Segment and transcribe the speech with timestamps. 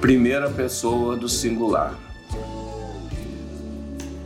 [0.00, 1.94] Primeira pessoa do singular.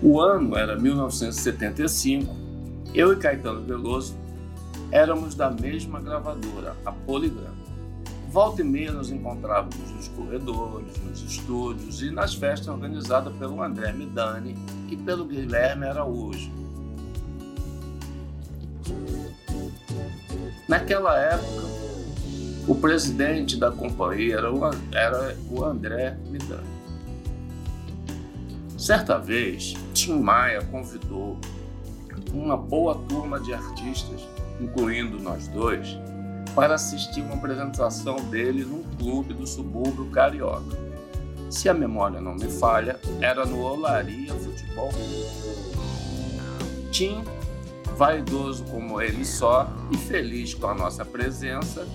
[0.02, 2.34] O ano era 1975.
[2.94, 4.16] Eu e Caetano Veloso
[4.90, 7.58] éramos da mesma gravadora, a Polygram.
[8.30, 13.90] Volta e meia nos encontrávamos nos corredores, nos estúdios e nas festas organizadas pelo André
[13.92, 14.54] Midani
[14.90, 16.50] e pelo Guilherme Araújo.
[20.68, 21.66] Naquela época,
[22.68, 24.52] o presidente da companhia era
[25.50, 26.68] o, André Midani.
[28.76, 31.38] Certa vez, Tim Maia convidou
[32.34, 34.20] uma boa turma de artistas,
[34.60, 35.96] incluindo nós dois,
[36.58, 40.76] para assistir uma apresentação dele num clube do subúrbio carioca.
[41.48, 44.90] Se a memória não me falha, era no Olaria Futebol
[46.90, 47.22] Tim,
[47.96, 51.86] vaidoso como ele só e feliz com a nossa presença,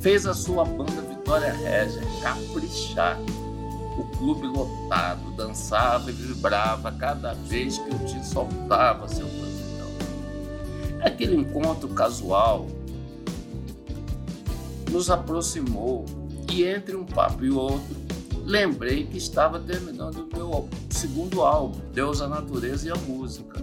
[0.00, 3.18] fez a sua banda Vitória Régia caprichar.
[3.98, 9.90] O clube lotado dançava e vibrava cada vez que o Tim soltava seu brazilão.
[11.02, 12.66] Aquele encontro casual
[14.90, 16.04] nos aproximou
[16.52, 18.06] e entre um papo e outro
[18.46, 23.60] lembrei que estava terminando o meu segundo álbum, Deus, a Natureza e a Música.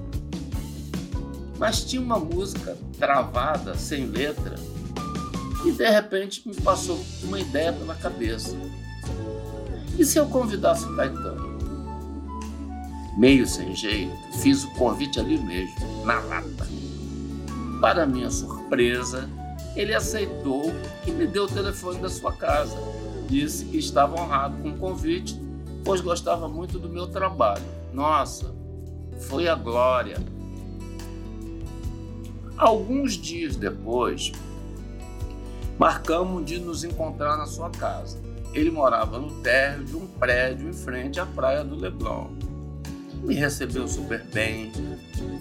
[1.58, 4.56] Mas tinha uma música travada, sem letra,
[5.66, 8.58] e de repente me passou uma ideia pela cabeça.
[9.98, 11.54] E se eu convidasse o Caetano?
[13.18, 16.68] Meio sem jeito, fiz o convite ali mesmo, na lata.
[17.80, 19.30] Para minha surpresa,
[19.76, 20.74] ele aceitou
[21.06, 22.76] e me deu o telefone da sua casa.
[23.28, 25.40] Disse que estava honrado com o convite,
[25.84, 27.64] pois gostava muito do meu trabalho.
[27.92, 28.54] Nossa,
[29.20, 30.18] foi a glória.
[32.56, 34.32] Alguns dias depois,
[35.80, 38.22] marcamos de nos encontrar na sua casa.
[38.54, 42.30] Ele morava no térreo de um prédio em frente à praia do Leblon.
[43.24, 44.72] Me recebeu super bem.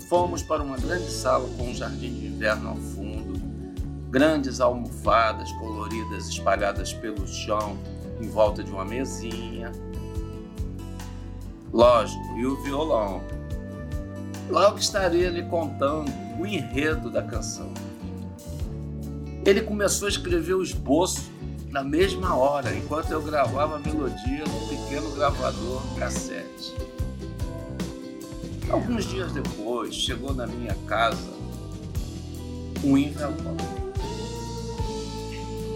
[0.09, 3.12] Fomos para uma grande sala com um jardim de inverno ao fundo
[4.13, 7.79] grandes almofadas coloridas espalhadas pelo chão
[8.21, 9.73] em volta de uma mesinha.
[11.73, 13.23] Lógico, e o violão.
[14.51, 17.73] Logo estaria lhe contando o enredo da canção.
[19.47, 21.33] Ele começou a escrever o esboço
[21.71, 26.77] na mesma hora, enquanto eu gravava a melodia no pequeno gravador cassete.
[28.71, 31.33] Alguns dias depois, chegou na minha casa
[32.85, 33.82] um envelope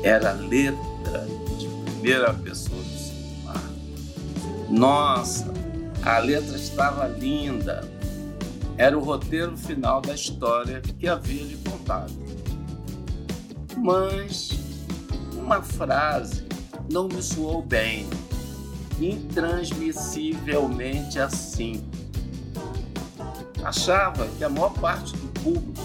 [0.06, 1.26] era letra
[1.58, 3.60] de primeira pessoa do celular.
[4.70, 5.52] Nossa,
[6.00, 7.84] a letra estava linda.
[8.78, 12.14] Era o roteiro final da história que havia lhe contado.
[13.76, 14.50] Mas
[15.32, 16.46] uma frase
[16.88, 18.08] não me soou bem,
[19.00, 21.84] intransmissivelmente assim.
[23.64, 25.82] Achava que a maior parte do público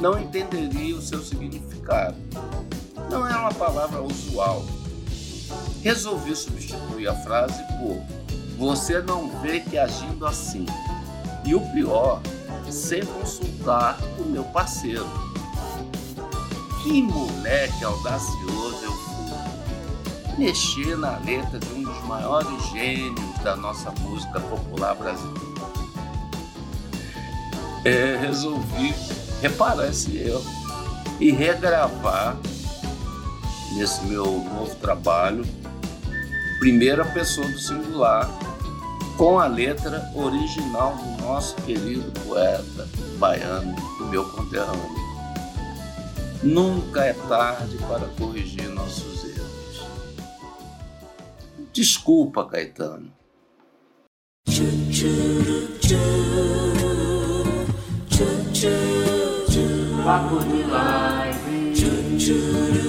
[0.00, 2.16] não entenderia o seu significado
[3.16, 4.62] não é uma palavra usual.
[5.82, 8.02] Resolvi substituir a frase por
[8.58, 10.66] você não vê que agindo assim.
[11.44, 12.20] E o pior,
[12.70, 15.06] sem consultar o meu parceiro.
[16.82, 20.36] Que moleque audacioso eu fui.
[20.38, 25.56] Mexer na letra de um dos maiores gênios da nossa música popular brasileira.
[27.84, 28.94] É, resolvi
[29.40, 30.44] reparar esse erro
[31.20, 32.36] e regravar
[33.76, 35.44] nesse meu novo trabalho,
[36.58, 38.28] primeira pessoa do singular,
[39.16, 42.88] com a letra original do nosso querido poeta
[43.18, 45.06] baiano, do meu conterrâneo.
[46.42, 49.86] Nunca é tarde para corrigir nossos erros.
[51.72, 53.12] Desculpa, Caetano.
[60.04, 62.85] Papo de live.